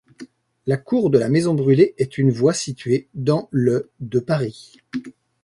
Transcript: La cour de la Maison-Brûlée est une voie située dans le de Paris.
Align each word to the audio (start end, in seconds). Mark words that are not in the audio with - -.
La 0.65 0.77
cour 0.77 1.11
de 1.11 1.19
la 1.19 1.29
Maison-Brûlée 1.29 1.93
est 1.99 2.17
une 2.17 2.31
voie 2.31 2.53
située 2.53 3.07
dans 3.13 3.47
le 3.51 3.91
de 3.99 4.19
Paris. 4.19 4.79